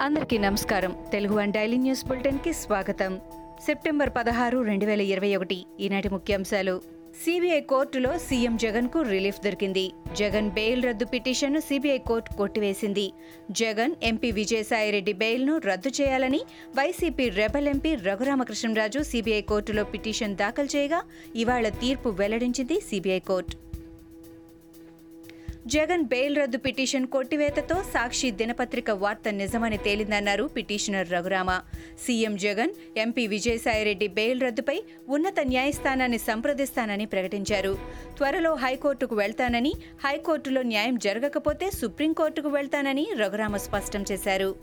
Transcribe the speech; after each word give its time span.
అందరికీ 0.00 0.38
నమస్కారం. 0.38 0.96
Telugu 1.12 1.34
one 1.34 1.52
daily 1.52 1.76
news 1.76 2.06
బులెటిన్కి 2.06 2.52
స్వాగతం. 2.52 3.20
సెప్టెంబర్ 3.66 4.10
పదహారు 4.10 4.62
రెండు 4.62 4.86
వేల 4.86 5.00
ఇరవై 5.00 5.36
ఒకటి 5.36 5.66
ఈనాటి 5.80 6.08
ముఖ్యాంశాలు. 6.08 6.82
సిబిఐ 7.24 7.60
కోర్టులో 7.60 8.18
సీఎం 8.18 8.56
జగన్కు 8.56 9.02
రిలీఫ్ 9.02 9.40
దొరికింది. 9.44 9.90
జగన్ 10.16 10.50
బెయిల్ 10.50 10.84
రద్దు 10.84 11.04
పిటిషన్ను 11.04 11.60
సిబిఐ 11.60 11.98
కోర్టు 11.98 12.36
కొట్టివేసింది. 12.36 13.12
జగన్ 13.50 13.94
ఎంపీ 14.02 14.30
విజయసాయిరెడ్డి 14.30 15.12
బెయిల్ను 15.12 15.58
రద్దు 15.58 15.88
చేయాలని 15.88 16.40
YCP 16.78 17.28
rebel 17.28 17.68
MP 17.68 17.94
Raghurama Krishna Raju 17.94 19.02
CBI 19.02 19.40
కోర్టులో 19.40 19.84
పిటిషన్ 19.84 20.36
దాఖలు 20.36 20.76
చేయగా 20.76 21.02
ఇవాళ 21.36 21.68
తీర్పు 21.68 22.08
వెల్లడించింది 22.08 22.80
సిబిఐ 22.80 23.18
కోర్టు. 23.18 23.69
జగన్ 25.66 26.04
బెయిల్ 26.04 26.38
రద్దు 26.38 26.58
పిటిషన్ 26.58 27.06
కొట్టివేతతో 27.06 27.82
సాక్షి 27.82 28.30
దినపత్రిక 28.30 28.90
వార్త 28.90 29.28
నిజమని 29.28 29.76
తేలిందన్నారు 29.76 30.44
petitioner 30.44 31.10
Raghurama. 31.10 31.60
CM 32.06 32.36
Jagan 32.36 32.70
MP 32.96 33.26
Vijayasai Reddy 33.26 34.08
bail 34.08 34.40
రద్దుపై 34.40 34.82
ఉన్నత 35.08 35.40
న్యాయస్థానాన్ని 35.40 36.18
సంప్రదిస్తానని 36.18 37.06
ప్రకటించారు. 37.06 37.78
త్వరలో 38.16 38.54
హైకోర్టుకు 38.54 39.14
వెళ్తానని 39.16 39.74
హైకోర్టులో 40.04 40.62
న్యాయం 40.62 40.98
జరగకపోతే 40.98 41.70
సుప్రీంకోర్టుకు 41.70 42.48
వెళ్తానని 42.48 43.08
రఘురామ 43.18 43.56
స్పష్టం 43.56 44.04
చేశారు. 44.12 44.54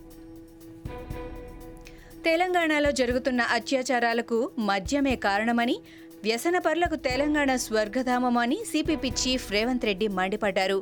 తెలంగాణలో 2.25 2.91
జరుగుతున్న 2.91 3.41
అత్యాచారాలకు 3.41 4.51
మద్యమే 4.59 5.15
కారణమని 5.15 5.79
వ్యసనపరులకు 6.25 6.95
తెలంగాణ 7.07 7.51
స్వర్గధామమని 7.65 8.57
సిపిపి 8.69 9.09
చీఫ్ 9.21 9.45
రేవంత్ 9.55 9.85
రెడ్డి 9.89 10.07
మండిపడ్డారు. 10.19 10.79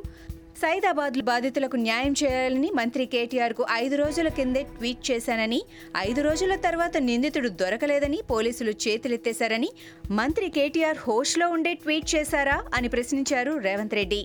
సైదాబాద్ 0.62 1.16
బాధితులకు 1.28 1.76
న్యాయం 1.76 2.14
చేయాలని 2.20 2.68
మంత్రి 2.78 3.04
కేటీఆర్కు 3.14 3.66
ఐదు 3.82 3.96
రోజుల 3.96 4.28
కిందే 4.38 4.62
ట్వీట్ 4.76 5.02
చేశానని 5.10 5.60
ఐదు 6.04 6.20
రోజుల 6.26 6.54
తర్వాత 6.66 6.96
నిందితుడు 7.08 7.50
దొరకలేదని 7.62 8.20
పోలీసులు 8.32 8.74
చేతులెత్తేశారని 8.86 9.70
మంత్రి 10.20 10.48
కేటీఆర్ 10.56 11.02
హోష్లో 11.06 11.48
ఉండే 11.56 11.74
ట్వీట్ 11.84 12.08
చేశారా 12.14 12.58
అని 12.78 12.90
ప్రశ్నించారు 12.96 13.54
రేవంత్ 13.68 13.98
రెడ్డి. 14.00 14.22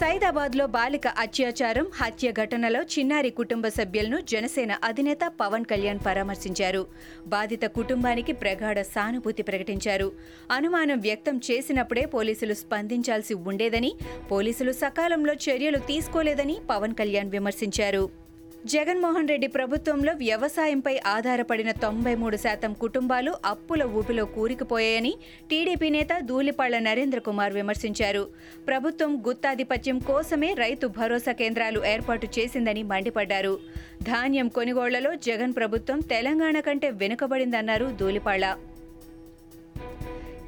సైదాబాద్లో 0.00 0.66
బాలిక 0.66 1.06
అత్యాచారం 1.06 1.86
హత్య 1.94 2.32
ఘటనలో 2.32 2.82
చిన్నారి 2.82 3.30
కుటుంబ 3.30 3.68
సభ్యులను 3.68 4.20
జనసేన 4.20 4.72
అధినేత 4.84 5.18
పవన్ 5.40 5.64
కళ్యాణ్ 5.64 6.00
పరామర్శించారు. 6.06 6.86
బాధిత 7.26 7.60
కుటుంబానికి 7.62 8.32
ప్రగాఢ 8.32 8.80
సానుభూతి 8.80 9.42
ప్రకటించారు. 9.42 10.12
అనుమానం 10.50 11.00
వ్యక్తం 11.00 11.40
చేసినప్పుడే 11.50 12.06
పోలీసులు 12.06 12.54
స్పందించాల్సి 12.54 13.34
ఉండేదని 13.34 13.92
పోలీసులు 14.30 14.72
సకాలంలో 14.72 15.34
చర్యలు 15.34 15.78
తీసుకోలేదని 15.78 16.58
పవన్ 16.70 16.94
కళ్యాణ్ 16.94 17.30
విమర్శించారు. 17.30 18.19
జగన్మోహన్ 18.66 19.28
రెడ్డి 19.28 19.46
ప్రభుత్వంలో 19.46 20.12
వ్యవసాయంపై 20.12 21.00
ఆధారపడిన 21.06 21.70
తొంభై 21.70 22.14
మూడు 22.14 22.36
శాతం 22.36 22.72
కుటుంబాలు 22.72 23.34
అప్పుల 23.44 23.82
ఊపిలో 23.82 24.24
కూరికిపోయాయని 24.24 25.14
టీడీపీ 25.50 25.90
నేత 25.90 26.08
ధూళిపాళ్ళ 26.20 26.78
నరేంద్ర 26.78 27.18
కుమార్ 27.18 27.52
విమర్శించారు. 27.52 28.28
ప్రభుత్వం 28.68 29.22
గుత్తాధిపత్యం 29.28 29.98
కోసమే 29.98 30.54
రైతు 30.54 30.86
భరోసా 30.86 31.32
కేంద్రాలు 31.32 31.84
ఏర్పాటు 31.86 32.28
చేసిందని 32.38 32.82
మండిపడ్డారు. 32.82 33.58
ధాన్యం 34.02 34.48
కొనుగోళ్ళలో 34.48 35.14
జగన్ 35.14 35.52
ప్రభుత్వం 35.56 36.00
తెలంగాణ 36.00 36.60
కంటే 36.60 36.90
వెనుకబడిందన్నారు 36.90 37.96
ధూళిపాళ్ళ. 38.00 38.56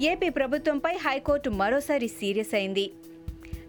ఏపీ 0.00 0.28
ప్రభుత్వంపై 0.28 0.96
హైకోర్టు 0.96 1.50
మరోసారి 1.50 2.08
సీరియస్ 2.08 2.55
అయింది. 2.55 2.90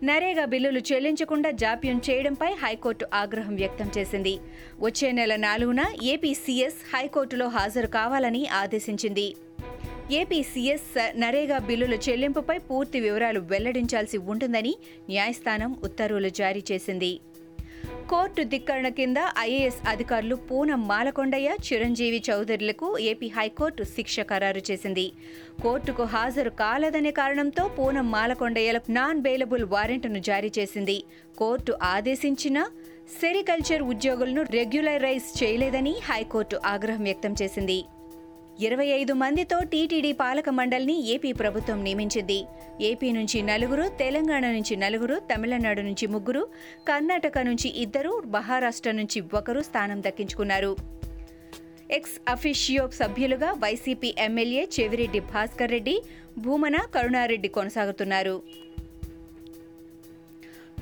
నరేగా 0.03 0.45
బిల్లులు 0.45 0.79
చెల్లించకుండా 0.79 1.49
జాప్యం 1.51 2.01
చేయడంపై 2.09 2.49
హైకోర్టు 2.53 3.05
ఆగ్రహం 3.13 3.55
వ్యక్తం 3.55 3.91
చేసింది. 3.97 4.33
వచ్చే 4.79 5.11
నెల 5.11 5.35
నాలుగున 5.35 5.81
ఏపీసీఎస్ 6.03 6.79
హైకోర్టులో 6.95 7.47
హాజరు 7.47 7.87
కావాలని 7.87 8.47
ఆదేశించింది. 8.47 9.27
ఏపీసీఎస్ 10.11 10.89
నరేగా 11.17 11.57
బిల్లుల 11.57 11.93
చెల్లింపుపై 11.93 12.57
పూర్తి 12.57 12.99
వివరాలు 12.99 13.39
వెల్లడించాల్సి 13.39 14.17
ఉంటుందని 14.17 14.73
న్యాయస్థానం 15.09 15.77
ఉత్తర్వులు 15.83 16.29
జారీ 16.29 16.63
చేసింది. 16.71 17.19
కోర్టు 18.11 18.41
ధిక్కరణ 18.51 18.87
కింద 18.97 19.19
ఐఏఎస్ 19.39 19.79
అధికారులు 19.91 20.35
పూనం 20.49 20.81
మాలకొండయ్య 20.89 21.49
చిరంజీవి 21.67 22.19
చౌదరులకు 22.27 22.87
ఏపీ 23.11 23.27
హైకోర్టు 23.37 23.83
శిక్ష 23.93 24.15
ఖరారు 24.31 24.61
చేసింది. 24.69 25.05
కోర్టుకు 25.63 26.03
హాజరు 26.13 26.51
కాలేదనే 26.63 27.11
కారణంతో 27.19 27.63
పూనం 27.77 28.07
మాలకొండయ్యలకు 28.15 28.91
నాన్ 28.97 29.23
బెయిలబుల్ 29.27 29.65
వారెంట్ను 29.73 30.21
జారీ 30.29 30.51
చేసింది. 30.59 30.97
కోర్టు 31.41 31.73
ఆదేశించిన 31.93 32.57
సెరికల్చర్ 33.21 33.83
ఉద్యోగులను 33.93 34.43
రెగ్యులరైజ్ 34.57 35.29
చేయలేదని 35.41 35.95
హైకోర్టు 36.09 36.59
ఆగ్రహం 36.73 37.03
వ్యక్తం 37.09 37.35
చేసింది. 37.41 37.79
ఇరవై 38.59 38.85
ఐదు 38.85 39.13
మందితో 39.13 39.59
టీటీడీ 39.59 40.11
పాలక 40.11 40.49
మండలిని 40.49 41.07
ఏపీ 41.07 41.31
ప్రభుత్వం 41.31 41.83
నియమించింది. 41.83 42.45
ఏపీ 42.81 43.11
నుంచి 43.11 43.41
నలుగురు 43.41 43.89
తెలంగాణ 43.99 44.51
నుంచి 44.51 44.75
నలుగురు 44.75 45.15
తమిళనాడు 45.19 45.81
నుంచి 45.81 46.07
ముగ్గురు 46.07 46.47
కర్ణాటక 46.87 47.37
నుంచి 47.37 47.69
ఇద్దరు 47.69 48.23
మహారాష్ట్ర 48.25 48.91
నుంచి 48.91 49.21
ఒకరు 49.21 49.61
స్థానం 49.61 50.03
దక్కించుకున్నారు. 50.03 50.75
ఎక్స్ 51.91 52.29
అఫిషియో 52.29 52.89
సభ్యులుగా 52.89 53.51
వైసీపీ 53.51 54.15
ఎమ్మెల్యే 54.19 54.67
చెవిరెడ్డి 54.79 55.19
భాస్కర్ 55.19 55.71
రెడ్డి 55.71 56.01
భూమన 56.37 56.77
కరుణారెడ్డి 56.77 57.47
కొనసాగుతున్నారు. 57.47 58.43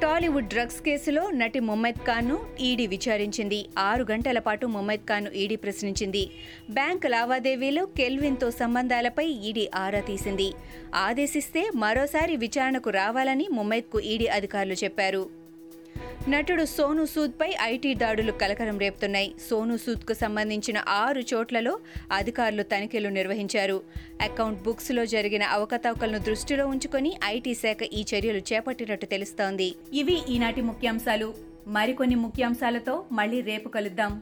టాలీవుడ్ 0.03 0.47
డ్రగ్స్ 0.47 0.81
కేసులో 0.81 1.29
నటి 1.31 1.59
ముమ్మైద్ 1.59 1.99
ఖాన్ను 2.07 2.39
ఈడీ 2.59 2.87
విచారించింది. 2.87 3.65
ఆరు 3.77 4.05
గంటల 4.11 4.39
పాటు 4.39 4.65
ముమ్మైద్ 4.65 5.05
ఖాన్ను 5.09 5.31
ఈడీ 5.31 5.55
ప్రశ్నించింది. 5.55 6.29
బ్యాంక్ 6.69 7.05
లావాదేవీలు 7.05 7.87
కెల్విన్తో 7.97 8.51
సంబంధాలపై 8.51 9.25
ఈడీ 9.25 9.69
ఆరా 9.75 9.99
తీసింది. 9.99 10.49
ఆదేశిస్తే 10.95 11.69
మరోసారి 11.75 12.35
విచారణకు 12.35 12.89
రావాలని 12.89 13.47
ముమ్మైద్కు 13.51 13.99
ఈడీ 13.99 14.27
అధికారులు 14.27 14.73
చెప్పారు. 14.73 15.40
నటుడు 16.29 16.65
సోను 16.65 17.05
సూద్పై 17.05 17.55
ఐటీ 17.61 17.93
దాడులు 17.93 18.31
కలకలం 18.31 18.79
రేపుతున్నాయి. 18.79 19.33
సోను 19.49 19.77
సూద్కు 19.77 20.13
సంబంధించిన 20.13 20.83
ఆరు 20.89 21.21
చోట్లలో 21.21 21.79
అధికారులు 22.11 22.63
తనిఖీలు 22.63 23.09
నిర్వహించారు. 23.09 23.81
అకౌంట్ 24.21 24.63
బుక్స్లో 24.63 25.05
జరిగిన 25.05 25.43
అవకతవకలను 25.43 26.17
దృష్టిలో 26.17 26.67
ఉంచుకొని 26.67 27.17
ఐటీ 27.25 27.53
శాఖ 27.53 27.77
ఈ 27.83 28.05
చర్యలు 28.15 28.37
చేపట్టినట్టు 28.37 29.05
తెలుస్తోంది. 29.05 29.75
ఇవి 29.93 30.21
ఈనాటి 30.29 30.61
ముఖ్యాంశాలు. 30.61 31.33
మరికొన్ని 31.67 32.15
ముఖ్యాంశాలతో 32.15 33.05
మళ్ళీ 33.11 33.41
రేపు 33.41 33.69
కలుద్దాం. 33.69 34.21